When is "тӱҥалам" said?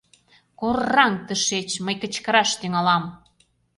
2.59-3.03